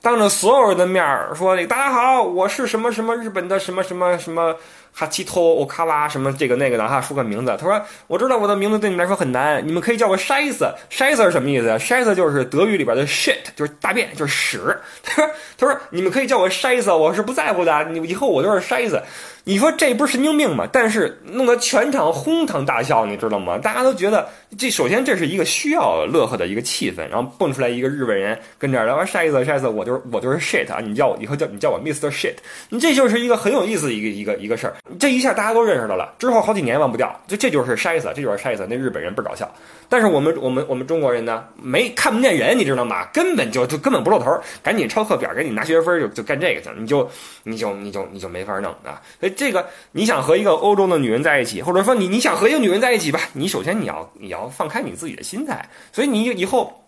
[0.03, 1.03] 当着所有人的面
[1.35, 4.55] 说：“大家好，我是什么什么日本的什么什么什么
[4.93, 7.57] 哈奇托欧卡哇什么这个那个的哈，说个名字。
[7.59, 14.77] 他说：“我知道我的名字对你们来说很难，你们可以叫我 Scheiße，Scheiße 是什么意思？Scheiße 就是德语里边的 shit，就是大便，就是屎。
[15.03, 19.03] 他说：他说你们可以叫我 Scheiße，我是不在乎的，你以后我就是 Scheiße。
[19.45, 20.69] 你说这不是神经病吗？
[20.73, 23.59] 但是弄得全场哄堂大笑，你知道吗？
[23.59, 32.09] 大家都觉得这首先这是一个需要乐呵的一个气氛，然后蹦出来一个日本人跟这儿聊 Scheiße，Scheiße，我就是我就是 shit 啊，你叫我以后叫你叫我 Mr.
[32.09, 32.37] Shit，
[32.69, 34.75] 你这就是一个很有意思的一个一个一个事儿。
[34.99, 38.67] 这一下大家都认识到了，之后好几年忘不掉，就这就是筛子，这就是筛子。
[38.69, 39.49] 那日本人倍儿搞笑，
[39.89, 43.07] 但是我们我们我们中国人呢，没看不见人，你知道吗？
[43.13, 47.09] 根本就就根本不露头，赶紧抄课表，赶紧拿学分，就就干这个去，你就
[47.45, 49.01] 你就你就你就没法弄啊。
[49.21, 55.65] 所以这个你想和一个欧洲的女人在一起，或者说你你想和一个女人在一起吧，你首先你要你要放开你自己的心态。
[55.93, 56.82] 所以你以后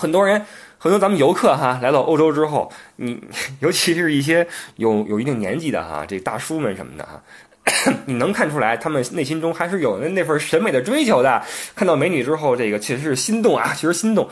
[0.00, 0.44] 很多人。
[0.82, 3.22] 很多咱们游客哈来到欧洲之后，你
[3.60, 7.22] 尤其是一些有有一定年纪的哈，这大叔们什么的哈，
[8.06, 11.42] 你能看出来他们内心中还是有那那份审美的追求的。
[11.74, 14.26] 看到美女之后，这个确实是心动啊， 确实心动。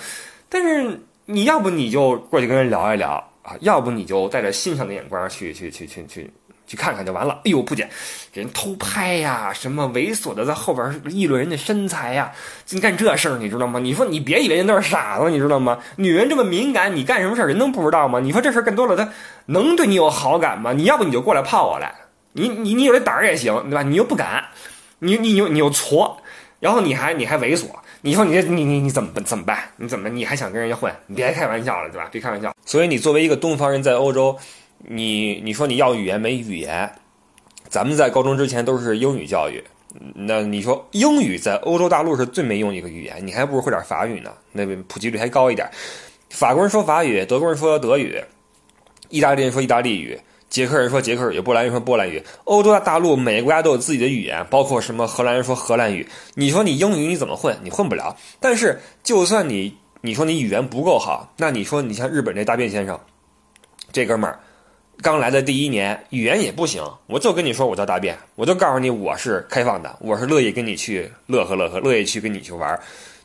[0.49, 6.31] 但是你要不你就过去跟人聊一聊啊，要不你就带着欣赏的眼光去去去去去。
[6.69, 7.41] 去看看就完了。
[7.45, 7.91] 哎呦，不捡，
[8.33, 12.31] 给人偷拍呀，什么猥琐的在后边议论人家身材呀，
[12.65, 13.81] 净干这事儿，你知道吗？
[13.81, 15.79] 你说你别以为人都是傻子，你知道吗？
[15.97, 18.21] 女人这么敏感，你干什么事儿人能不知道吗？
[18.21, 19.11] 你说这事儿干多了，他
[19.47, 20.73] 能对你有好感吗？
[20.73, 21.93] 你要不你就过来泡我来，
[22.35, 23.83] 你你你有这胆儿也行，对吧？
[23.83, 24.45] 你又不敢，
[24.99, 26.17] 你你又你又矬，
[26.61, 27.67] 然后你还你还猥琐，
[28.03, 29.59] 你说你这你你你怎么怎么办？
[29.77, 30.95] 你怎么你还想跟人家混？
[31.07, 32.09] 你别开玩笑了，对吧？
[32.13, 32.53] 别开玩笑。
[32.67, 34.39] 所以你作为一个东方人，在欧洲。
[34.79, 36.91] 你你说你要语言没语言，
[37.69, 39.63] 咱们在高中之前都是英语教育，
[40.15, 45.69] 那你说英语在欧洲大陆是最没用的一个语言，你还不如会点法语呢，那普及率还高一点。
[46.31, 48.23] 法国人说法语，德国人说德语，
[49.09, 52.23] 意大利人说意大利语，捷克人说捷克语，波兰人说波兰语。
[52.45, 56.07] 欧洲大陆每个国家都有自己的语言，包括什么荷兰人说荷兰语。
[56.35, 57.59] 你说你英语你怎么混？
[57.63, 58.17] 你混不了。
[58.39, 62.99] 但是就算你你说你语言不够好，那你说你像日本这大便先生，
[63.91, 64.39] 这哥们儿。
[65.01, 72.79] 刚来的第一年，语言也不行，我就跟你说我叫大便，我就告诉你我是开放的，我是乐意跟你去乐呵乐呵，乐意去跟你去玩，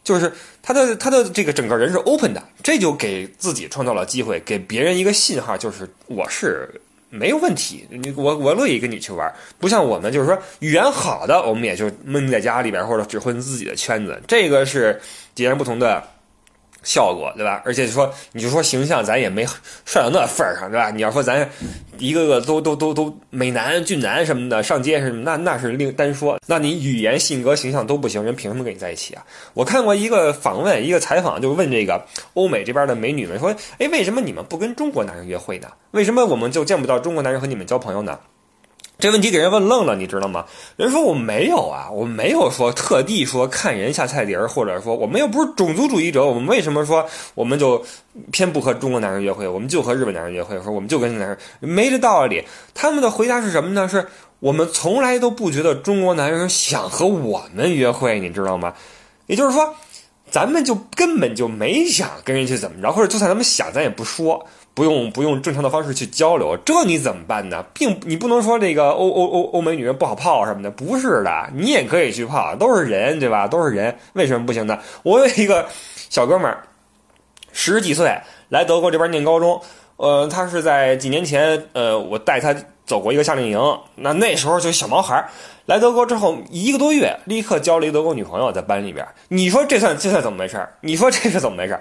[0.04, 0.32] 就是
[0.62, 6.70] 他的他的这个整个人是 open 的，这就给自己创造了机会，给别人一个信号，就是我是
[7.10, 15.02] 没有问题，你我我乐意跟你去玩，不像我们就是说语言好的，我们也就闷在家里边或者只混自己的圈子，这个是
[15.34, 16.04] 截然不同的。
[16.84, 17.62] 效果对吧？
[17.66, 19.46] 而且说，你就说形象，咱也没
[19.86, 20.92] 帅到那份儿上，对吧？
[20.92, 21.50] 你要说咱
[21.98, 26.38] 一个个都都都都美男俊男什么的，上街什么，那那是另单说。
[26.46, 29.24] 那你语言、性格、形象都不行，人凭什么跟你在一起啊？
[29.54, 35.70] 我看过一个访问，一个采访，就问这个欧美这边的美女们说：“哎，为什么你们不跟中国男人约会呢？
[35.92, 38.20] 为什么我们就见不到中国男人和你们交朋友呢？”
[39.04, 40.46] 这问题给人问愣了，你知道吗？
[40.78, 47.86] 人说我没有啊，我没有说特地说看人下菜碟儿，或者说我们又不是种族主义者，我们为什么说我们就
[48.32, 52.46] 偏不和中国男人约会，我们就和日本男人约会，说我们就跟男人没这道理。
[52.74, 53.90] 他们的回答是什么呢？
[53.90, 54.08] 是
[54.40, 58.74] 我们从来都不觉得中国男人想和我们约会，你知道吗？
[59.28, 59.76] 也就是说，
[60.32, 64.48] 咱们就根本就没想跟人去怎么着，或者就算咱们想，咱也不说。
[64.74, 67.64] 不用不用正常的方式去交流，这你怎么办呢？
[67.74, 73.48] 并你不能说这个欧欧欧欧美女人不好泡什么的，不是的，你也可以去泡，都是人，对吧？
[73.48, 74.80] 都是人，为什么不行呢？
[75.04, 75.68] 我有一个
[76.10, 76.64] 小哥们儿，
[77.52, 78.18] 十几岁
[78.50, 79.62] 来德国这边念高中，
[79.98, 82.56] 呃，他是在几年前，呃，我带他
[82.86, 83.60] 走过一个夏令营，
[83.96, 85.30] 那那时候就小毛孩儿
[85.68, 90.68] 来德国之后一个多月，立刻交了一个德国女朋友在班里边，你说这算这算怎么回事？
[90.82, 91.80] 你说这是怎么回事？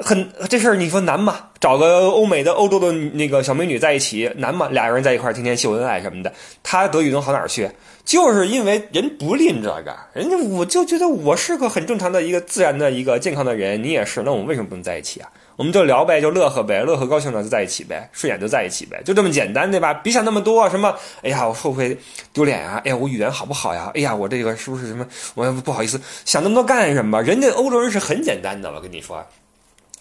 [0.00, 1.46] 很这事儿你说难吗？
[1.60, 4.68] 找个欧美的、欧洲的那个小美女在一起难吗？
[4.70, 6.32] 俩人在一块儿天天秀恩爱什么的，
[6.62, 7.68] 他德语能好哪儿去？
[8.04, 15.28] 就是因为人不吝这个，人家我就觉得我是个很正常的一个自然的一个健康的人，你也是，那我们为什么不能在一起啊？
[15.56, 19.92] 我们就聊呗，就乐呵呗，乐呵高兴了就在一起呗，顺眼就在一起呗，就这么简单，对吧？
[19.92, 20.94] 别想那么多，什么？
[21.22, 21.98] 哎呀，我会不会
[22.32, 22.80] 丢脸啊？
[22.84, 23.90] 哎呀，我语言好不好呀？
[23.94, 25.04] 哎呀，我这个是不是什么？
[25.34, 27.20] 我不好意思，想那么多干什么？
[27.22, 29.22] 人家欧洲人是很简单的，我跟你说。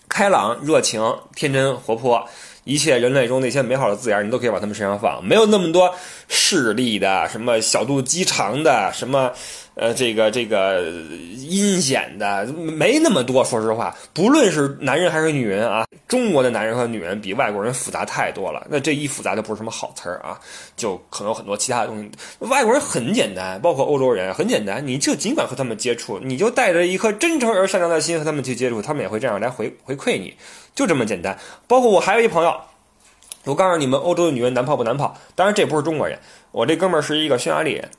[0.10, 2.28] 开朗、热情、天真、活泼，
[2.68, 5.26] 一切人类中那些美好的字眼，你都可以往他们身上放。
[5.26, 5.90] 没有那么多
[6.28, 9.32] 势利的，什么小肚鸡肠的，什么。
[9.80, 10.92] 呃，这个这个
[11.38, 18.66] 阴险的没那么多，说实话，不论是男人还是女人啊，中国的男人和女人比外国人复杂太多了。
[18.72, 20.40] 那这一复杂就不是什么好词儿啊，
[20.76, 22.10] 就可能有很多其他的东西。
[22.40, 30.34] 外国人很简单，包括欧洲人很简单，你就尽管和他们接触，你就带着一颗真诚而善良的心和他们去接触，他们也会这样来回回馈你，
[30.78, 31.38] 就这么简单。
[31.68, 32.56] 包括我还有一朋友。
[33.44, 35.16] 我告诉你们，欧洲的女人难泡不难泡？
[35.34, 36.20] 当然这不是中国人，
[36.52, 37.90] 我这哥们儿是一个匈牙利人。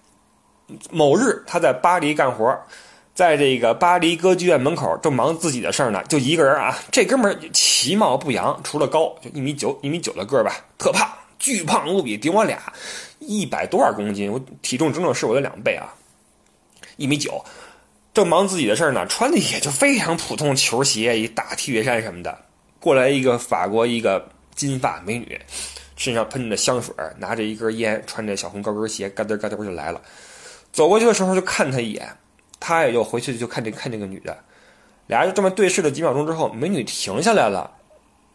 [0.90, 2.54] 某日他在巴黎干活，
[3.14, 6.78] 在这个巴黎歌剧院门口正忙自己的事儿呢，就一个人啊。
[6.92, 12.70] 这哥们儿其貌不扬，除了高就一米九一米九的个儿吧，特胖，巨胖无比，顶我俩，
[13.18, 15.94] 一百多少公斤，我体重整整是我的两倍啊，
[16.98, 17.42] 一米九，
[18.12, 22.38] 正忙自己的事儿呢，穿的也就非常普通，球鞋，一大 T 恤衫什么的。
[22.80, 24.28] 过来一个法国一个。
[24.58, 25.40] 金发美女，
[25.94, 30.02] 身上喷着香水，拿着一根烟，穿着小红高跟鞋，嘎噔嘎噔就来了。
[30.72, 32.08] 走过去的时候就看他一眼，
[32.58, 34.36] 他也就回去就看这看这个女的，
[35.06, 37.70] 俩人就这么对视了几秒钟之后，美女停下来了，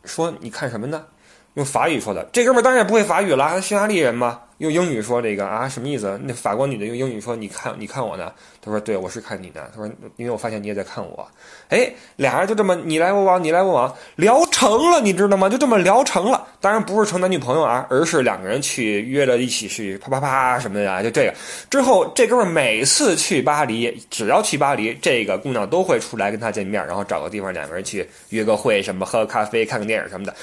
[0.05, 1.05] 说：“你看什么呢？”
[1.55, 2.27] 用法语说的。
[2.31, 4.39] 这哥们当然不会法语了，匈牙利人嘛。
[4.59, 6.17] 用英语说这个啊，什么意思？
[6.23, 11.27] 那法国女的用英语说：“你看，你看我呢。”他说：“对，我是看你呢。”他说：“因为我发现你也在看我。”
[11.67, 15.49] 哎，俩人就这么你来我往，你来我往，聊成了，你知道吗？
[15.49, 16.47] 就这么聊成了。
[16.61, 21.03] 当然不是成男女朋友啊，而是两个人去约了一起去啪啪啪什么的呀。
[21.03, 21.33] 就这个
[21.69, 30.33] 之后，这哥们每次去巴黎，只要去巴黎，这个姑娘都会出来跟他见面，然后找个地方两个人去约个会，什么喝个咖啡、看个电影什么的。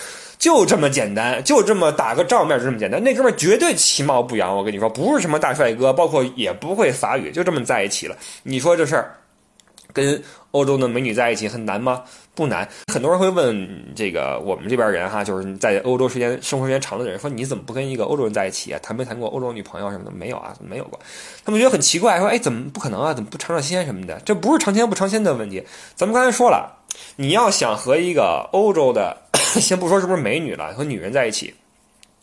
[0.41, 3.01] 就这么简单，就这么打个照面，就这么简单。
[3.05, 8.17] 那哥们绝对其貌不扬，我跟你说，不是什么大帅哥，包括也不会法语，就这么在一起了。
[8.43, 9.19] 你说这事儿
[9.93, 10.23] 跟
[10.53, 12.03] 欧洲的美女在一起很难吗？
[12.35, 12.67] 不难。
[12.91, 18.81] 很多人会问这个我们这边人哈，就是在欧洲时间生活时间长的人，说你怎么不跟一个欧洲人在一起啊？
[18.83, 20.11] 谈没谈过欧洲女朋友什么的？
[20.11, 20.99] 没有啊，没有过。
[21.45, 23.13] 他们觉得很奇怪，说哎，怎么不可能啊？
[23.13, 24.19] 怎么不尝尝鲜什么的？
[24.25, 25.63] 这不是尝鲜不尝鲜的问题。
[25.95, 26.79] 咱们刚才说了，
[27.17, 29.19] 你要想和一个欧洲的。
[29.61, 31.55] 先不说是不是美女了，和女人在一起，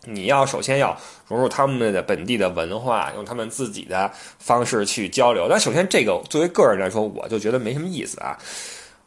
[0.06, 4.10] 你要首先要融入他们的本地的文化，用他们自己的
[4.40, 5.48] 方式去交流。
[5.50, 8.38] 但首先，这个作为个人来说，我就觉得没什么意思啊。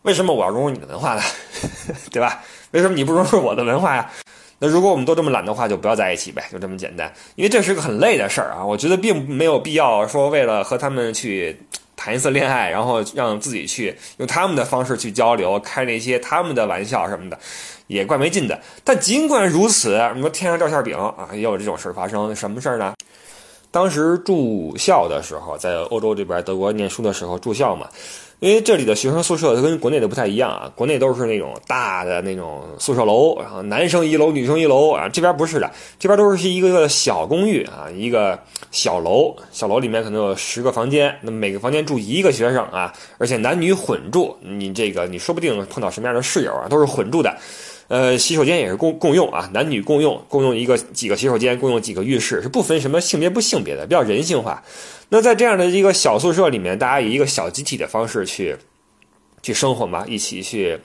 [0.03, 1.23] 为什么我要融入你的文化呢？
[2.13, 2.43] 对吧？
[2.73, 4.11] 为什么你不融入我的文化呀？
[4.59, 7.11] 那如果我们都这么懒的话，就不要在一起呗，就这么简单。
[7.37, 8.65] 因为这是个很累的事儿啊。
[8.65, 11.59] 我觉得并没有必要说为了和他们去。
[12.03, 17.39] 谈一次恋爱，然后让自己去用他们的方式去交流，开那些他们的玩笑什么的，
[17.89, 18.59] 也怪没劲的。
[18.83, 22.35] 但尽管如此，你说天上掉馅饼啊，也有这种事儿发生。
[22.35, 22.95] 什么事儿呢？
[23.71, 27.87] 当时住校的时候，在欧洲这边德国念书的时候住校嘛。
[28.41, 38.39] 因为这里的学生宿舍它跟国内的不太一样啊，国内都是那种大的那种宿舍楼，然后男生一楼，女生一楼啊，这边不是的，这边都是一个个小公寓啊，一个
[38.71, 47.37] 小楼，小楼里面可能有十个房间，那么每个房间住一个学生啊，而且男女混住，你这个你说不定碰到什么样的室友啊，都是混住的。
[47.89, 54.63] 呃，洗手间也是共共用啊，男女共用，共用一个几个洗手间，共用几个浴室，是不分什么性别不性别的，比较人性化。
[55.11, 58.57] 那在这样的一个小宿舍里面，大家以一个小集体的方式去
[59.43, 60.79] 去生活嘛，一起去。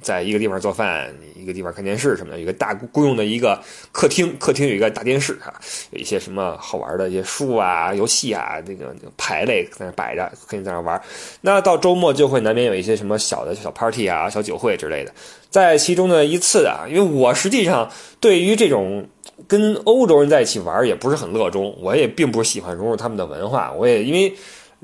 [0.00, 3.60] 在一个地方做饭，一个地方看电视什么的，一个大公用的一个
[3.92, 5.54] 客厅，客厅有一个大电视啊，
[5.90, 11.00] 有一些什么好玩的一些书啊、游戏啊，那个牌类在那摆着，可以在那玩。
[11.40, 15.12] 那到周末就会难免有一些什么小的小 party 啊、小酒会之类的。
[15.50, 19.06] 在其中的一次啊，因为我实际上对于这种
[19.48, 24.34] 跟欧洲人在一起玩也不是很热衷，我也并不喜欢融入他们的文化，我也因为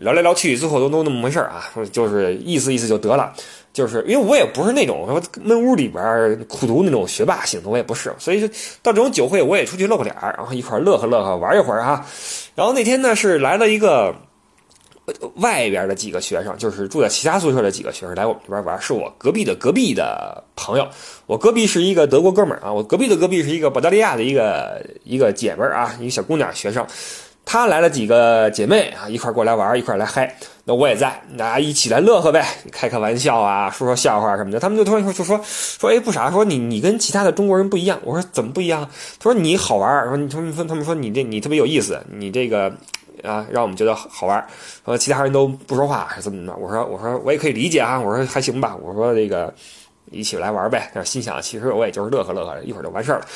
[0.02, 3.32] 聊来聊去，最后都都那么回事儿啊，就是意思意思就得了。
[3.72, 8.46] 就是因为我也不是那种说闷屋里边苦读那种学霸型的，我也不是，所以
[8.82, 12.06] 到这种酒会我也出去露个脸然后一块乐呵乐呵玩一会儿啊。
[12.54, 14.14] 然后那天呢是来了一个
[15.36, 20.86] 外边的几个学生，就是住在其他宿舍的几个学生来我们这边玩，是我隔壁的隔壁的朋友。
[21.24, 26.86] 我隔壁是一个德国哥们儿啊，我隔壁的隔壁是一个保加利亚的一个一个姐们儿啊，一个小姑娘学生。
[27.44, 30.34] 她来了几个姐妹啊，一块过来玩，一块来嗨。
[30.64, 34.60] 那我也在，大家一起来乐呵呗，开开玩笑啊，说说笑话什么的。
[34.60, 37.98] 他们就突然说就说说，哎，不傻，说你你跟其他的中国人不一样。
[38.04, 38.88] 我说怎么不一样？
[39.18, 42.72] 他说你好玩说你他们说他们说你这你特别有意思，你这个
[43.24, 44.46] 啊让我们觉得好玩
[44.84, 46.56] 说其他人都不说话，怎么着？
[46.56, 48.76] 我说我说我也可以理解啊，我说还行吧。
[48.80, 49.52] 我说这个
[50.12, 50.90] 一起来玩呗。
[51.04, 53.26] 心想其实我也就是乐呵乐呵，一会儿就完事儿了。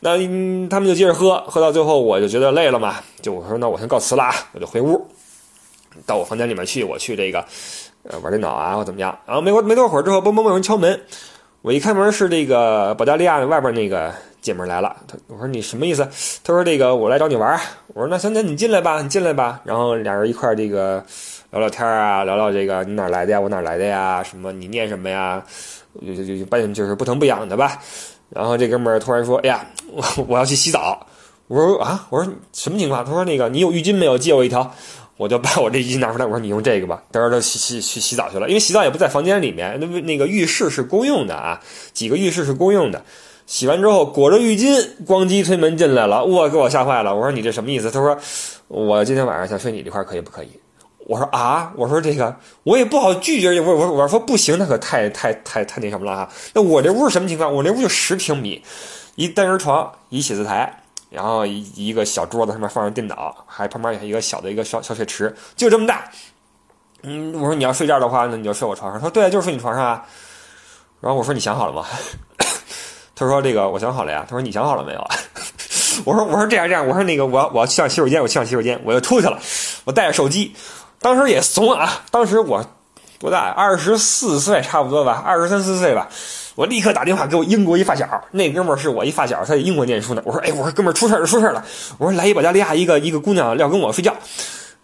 [0.00, 0.16] 那
[0.68, 5.04] 他们就接着喝，喝到最后我就觉得累了嘛，就我说那我先告辞了，我就回屋。
[6.04, 7.42] 到我房间里面去，我去这个，
[8.02, 9.18] 呃，玩电脑啊，或怎么样？
[9.24, 11.00] 然后没过没多会儿之后，嘣嘣嘣有人敲门，
[11.62, 14.94] 我一开门是这个保加利亚外边那个姐们来了。
[15.08, 16.06] 他我说你什么意思？
[16.44, 17.58] 他说这个我来找你玩。
[17.94, 19.58] 我说那行，那你进来吧，你进来吧。
[19.64, 21.02] 然后俩人一块这个
[21.50, 24.22] 聊聊天啊，聊聊这个你哪来的呀，我哪来的呀？
[24.22, 25.42] 什么你念什么呀？
[26.04, 27.78] 就就就半就是不疼不痒的吧。
[28.30, 31.06] 然后这哥们儿突然说：“哎呀，我我要去洗澡。”
[31.48, 33.04] 我说啊，我说什么情况？
[33.04, 34.18] 他说那个你有浴巾没有？
[34.18, 34.74] 借我一条。
[35.16, 37.02] 我就把我这浴巾拿出来，我说你用这个吧。
[37.10, 41.58] 等会儿就洗洗去洗澡去了，因为洗澡也不在房间里面，那那个浴室是公用的啊，
[41.94, 43.02] 几个浴室是公用的。
[43.46, 47.14] 洗完之后裹着浴巾，咣叽推门进来了，我给我吓坏了。
[47.14, 47.90] 我说你这什么意思？
[47.90, 48.18] 他说
[48.68, 50.48] 我今天晚上想睡你这块，可以不可以？
[51.06, 52.34] 我说啊，我说这个
[52.64, 56.28] 我也不好拒绝，我我我说不行，那可太太太太那什么了哈。
[56.52, 57.54] 那我这屋什么情况？
[57.54, 58.60] 我这屋就十平米，
[59.14, 66.10] 一单人床，一写字台，然后一个小桌子上面放着电脑，还旁边有一个小的一个小小水池，就这么大。
[67.02, 69.00] 嗯，我说你要睡觉的话，那你就睡我床上。
[69.00, 70.04] 他说对，就是睡你床上啊。
[71.00, 71.86] 然后我说你想好了吗？
[73.14, 74.26] 他说这个我想好了呀。
[74.28, 75.08] 他说你想好了没有？
[76.04, 79.38] 我说我说这样这样，我说那个我要我要去上洗手间，我去上洗手间，我就出去了，
[79.84, 80.52] 我带着手机。
[81.06, 82.02] 当时也怂啊！
[82.10, 82.66] 当时我
[83.20, 83.48] 多大？
[83.50, 86.08] 二十四岁差不多吧，二十三四岁吧。
[86.56, 90.22] 我立刻打电话给我英国一发小，那哥们儿是我一发小，他在英国念书呢。
[90.24, 91.64] 我说：“哎，我说哥们儿出事儿了，出事儿了！
[91.96, 94.12] 我说来一保加利亚一个一个姑娘要跟我睡觉。”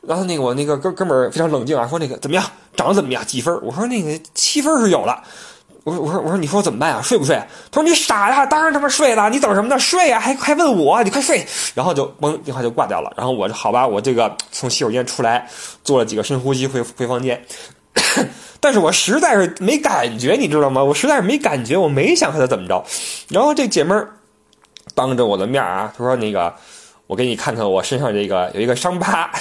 [0.07, 2.45] 然后那个我那个哥哥们儿非常冷静啊，说：“那个怎么样？
[2.77, 3.27] 长得怎么样？
[3.27, 5.25] 几分？”我说：“那个七分是有了。”
[5.85, 7.03] 我说：“我说我说你说我怎么办啊？
[7.03, 7.35] 睡不睡？”
[7.71, 9.29] 他说：“你傻呀，当然他妈睡了！
[9.31, 9.79] 你等什么呢？
[9.79, 10.21] 睡呀！
[10.21, 11.03] 还还问我？
[11.03, 13.13] 你快睡！”然后就嘣，电话就挂掉了。
[13.17, 15.49] 然后我就好吧，我这个从洗手间出来，
[15.83, 17.43] 做了几个深呼吸，回回房间。
[18.61, 20.83] 但是我实在是没感觉，你知道吗？
[20.83, 22.85] 我实在是没感觉，我没想和他怎么着。
[23.29, 24.09] 然后这姐们儿
[24.95, 26.55] 当着我的面啊，她说：“那个，
[27.13, 29.31] 我给你看看我身上这个有一个伤疤。”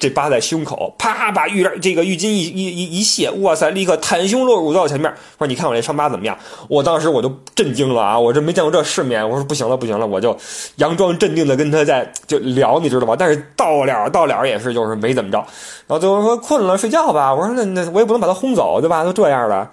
[0.00, 6.36] 这疤在胸口，啪把浴这个浴巾一一一一卸，哇塞，立刻袒胸露乳到我前面，说你看我这伤疤怎么样？
[6.68, 10.36] 我当时我就震惊了啊，我这没见过这世面，我说不行了不行了，我就
[10.78, 13.16] 佯装镇定的跟他在就聊，你知道吗？
[13.18, 19.02] 但是到了到了也是就是没怎么着，然后最后说困了睡觉吧，我说那那我也不能把他轰走对吧？
[19.04, 19.68] 都这样了，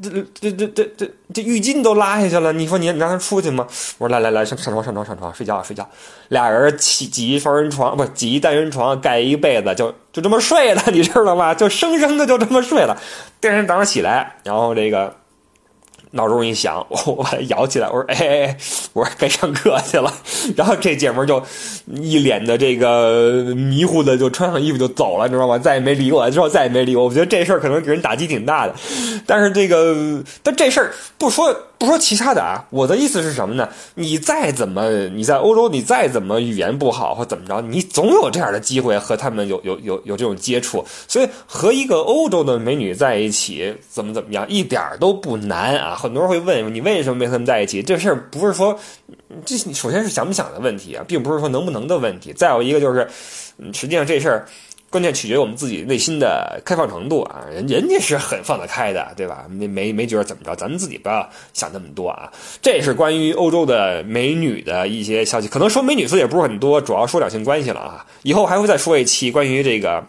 [0.00, 0.10] 这
[0.40, 3.66] 这这这这这浴巾都拉下去了，你说你你让他出去吗？
[3.98, 5.86] 我说来来来上上床上床上床睡觉睡觉，
[6.28, 9.34] 俩人挤挤一双人床不挤一单人床盖一。
[9.36, 11.52] 被子就就这么睡了， 你知道吗？
[11.52, 12.96] 就生生的就这么睡了。
[13.40, 15.14] 第二天早上起来，然后这个。
[16.14, 18.56] 闹钟一响，我 我把它摇起来，我说：“哎哎哎，
[18.92, 20.12] 我说该上课去了。”
[20.56, 21.42] 然后这姐们儿就
[21.86, 25.58] 一脸的这个迷糊的，就穿上衣服就走了，你知道吗？
[25.58, 27.04] 再也没理我，之后再也没理我。
[27.04, 28.74] 我觉得这事儿可能给人打击挺大的。
[29.26, 33.68] 但是这个，但这事儿不说不说其他的啊，我的意思是什么呢？
[33.94, 40.84] 你再怎么你在欧洲，你再怎么语言不好或怎么着，你总有这样的机会和他们有有有有这种接触。
[41.06, 45.94] 所以和一个欧洲的美女在一起，怎么怎么样，一点都不难啊。
[45.94, 47.82] 很多人会问你为什么没和他们在一起？
[47.82, 48.78] 这事儿不是说，
[49.44, 52.32] 这首先是想不想的问题啊，并不是说能不能的问题。
[52.32, 53.08] 再有一个就是，
[53.72, 54.46] 实际上这事儿
[54.94, 57.44] 关键取决于我们自己内心的开放程度啊。
[57.50, 59.44] 人人家是很放得开的，对吧？
[59.50, 62.32] 没没没觉得怎么着，咱们自己不要想那么多啊。
[62.62, 68.06] 这是关于欧洲的美女的一些消息，可能说美女词也不是很多，主要说两性关系了啊。
[68.22, 70.04] 以后还会再说一期关于这个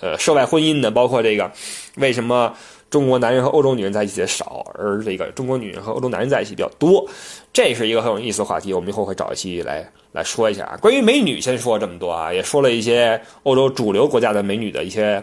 [0.00, 1.52] 呃涉外婚姻的，包括这个
[1.96, 2.54] 为什么。
[2.92, 7.08] 中国男人和欧洲女人在一起的少，而这个中国女人和欧洲男人在一起比较多，
[7.50, 8.74] 这是一个很有意思的话题。
[8.74, 10.76] 我们以后会找一期来来说一下啊。
[10.80, 15.22] 关于美女，先说这么多啊，也说了一些欧洲主流国家的美女的一些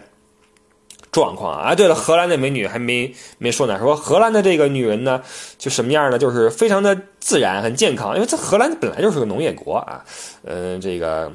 [1.10, 1.74] 状况啊。
[1.74, 5.22] 对了，荷兰的美女还没没说呢，说荷兰的这个女人呢，
[5.58, 6.18] 就什么样呢？
[6.18, 10.04] 就是非常的自然，很健康，因为这荷兰本来就是个农业国啊。
[10.44, 11.32] 嗯，这个。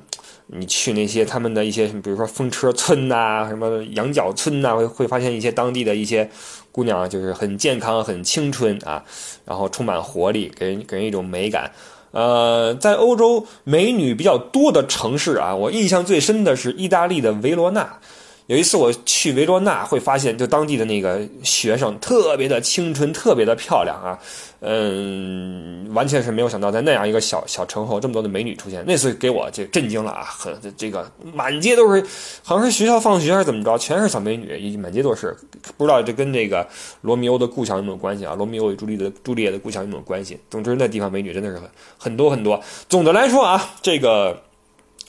[0.48, 6.30] 你去那些他们的一些，比如说风车村呐，什么羊角村呐，会会发现一些当地的一些
[6.72, 9.04] 姑娘，就是很健康、很青春啊，
[9.44, 11.72] 然后充满活力，给人给人一种美感。
[12.16, 18.00] 呃，在欧洲美女比较多的城市啊，我印象最深的是意大利的维罗纳。
[18.48, 24.20] 有一次我去维罗纳，会发现就当地的那个学生特别的青春，特别的漂亮啊，
[24.60, 32.06] 嗯，完全是没有想到在那样一个小小城后这么多的美女出现，那次给我这震惊了啊，很这个满街都是，
[32.44, 35.36] 好像是学校放学还是怎么着，全是小美女，满街都是，
[35.76, 36.68] 不知道这跟这个
[37.02, 38.36] 罗密欧的故乡有没有关系啊？
[38.36, 40.40] 罗密欧与朱丽的朱丽叶的故乡有没有关系？
[40.52, 41.68] 总之那地方美女真的是很
[41.98, 42.62] 很多很多。
[42.88, 44.40] 总的来说啊，这个。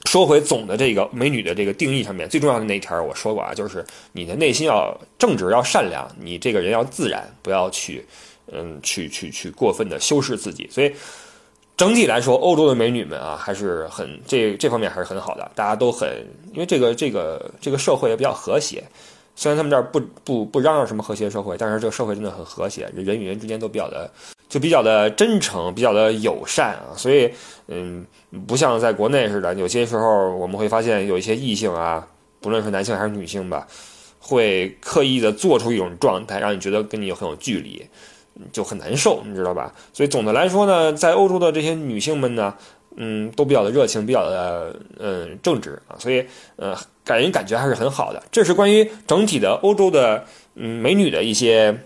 [0.06, 8.06] 说回总的这个美女的这个定义上面，最重要的那一条我说过啊，就是你的内心要正直，要善良，你这个人要自然，不要去，
[8.52, 10.68] 嗯，去去去过分的修饰自己。
[10.70, 10.94] 所以
[11.76, 16.08] 整体来说，欧洲的美女们啊，还是很这这方面还是很好的，大家都很，
[16.52, 18.82] 因为这个这个这个社会也比较和谐。
[19.34, 24.10] 虽然他们这儿不不不嚷嚷什么和谐社会，但是这个社会真的很和谐，人与人之间都比较的。
[24.56, 27.30] 就比较的真诚，比较的友善啊，所以，
[27.68, 28.06] 嗯，
[28.46, 32.08] 不像在国内似的，有些时候我们会发现有一些异性啊，
[32.40, 33.66] 不论是男性还是女性吧，
[34.18, 37.84] 会刻意的做出一种状态，让你觉得跟你很有距离，
[38.50, 39.70] 就很难受，你知道吧？
[39.92, 42.54] 所以总的来说呢，在欧洲的这些女性们呢，
[42.96, 46.24] 嗯，都比较的热情，比较的嗯正直啊，所以
[46.56, 48.22] 呃，给人感觉还是很好的。
[48.32, 51.78] 这是关于整体的欧洲的嗯美女的一些。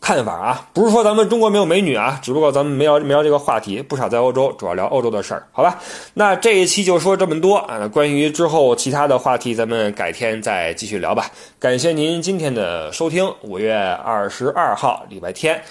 [0.00, 5.78] 看法啊，不是说咱们中国没有美女啊，只不过咱们没聊没聊这个话题，不少在欧洲，主要聊欧洲的事儿，好吧？
[6.14, 11.30] 那这一期就说这么多啊，关于之后其他的话题，咱们改天再继续聊吧。
[11.58, 15.62] 感谢您今天的收听，五月二十二号礼拜天，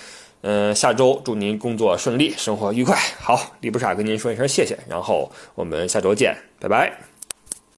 [0.41, 2.95] 嗯，下周祝您工作顺利，生活愉快。
[3.19, 7.09] 好，李不傻跟您说一声谢谢，然后我们下周见，拜拜。